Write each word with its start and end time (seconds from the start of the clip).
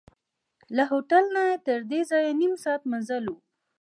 له 0.75 0.83
هوټل 0.91 1.23
نه 1.35 1.43
تردې 1.65 2.01
ځایه 2.11 2.31
نیم 2.41 2.53
ساعت 2.63 2.81
مزل 2.91 3.23
و. 3.31 3.35